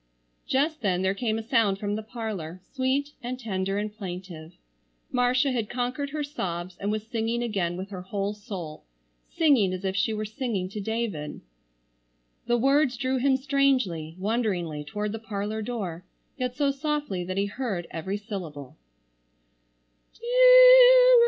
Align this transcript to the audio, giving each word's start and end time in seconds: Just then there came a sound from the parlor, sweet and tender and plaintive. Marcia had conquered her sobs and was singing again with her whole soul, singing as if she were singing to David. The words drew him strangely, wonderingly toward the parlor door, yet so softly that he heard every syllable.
Just 0.47 0.81
then 0.81 1.03
there 1.03 1.13
came 1.13 1.37
a 1.37 1.43
sound 1.43 1.77
from 1.77 1.93
the 1.95 2.01
parlor, 2.01 2.59
sweet 2.73 3.11
and 3.21 3.39
tender 3.39 3.77
and 3.77 3.95
plaintive. 3.95 4.53
Marcia 5.11 5.51
had 5.51 5.69
conquered 5.69 6.09
her 6.09 6.23
sobs 6.23 6.75
and 6.79 6.89
was 6.89 7.05
singing 7.05 7.43
again 7.43 7.77
with 7.77 7.91
her 7.91 8.01
whole 8.01 8.33
soul, 8.33 8.83
singing 9.29 9.71
as 9.73 9.85
if 9.85 9.95
she 9.95 10.11
were 10.11 10.25
singing 10.25 10.67
to 10.69 10.81
David. 10.81 11.41
The 12.47 12.57
words 12.57 12.97
drew 12.97 13.17
him 13.17 13.37
strangely, 13.37 14.15
wonderingly 14.17 14.83
toward 14.83 15.11
the 15.11 15.19
parlor 15.19 15.61
door, 15.61 16.03
yet 16.35 16.55
so 16.55 16.71
softly 16.71 17.23
that 17.25 17.37
he 17.37 17.45
heard 17.45 17.85
every 17.91 18.17
syllable. 18.17 18.77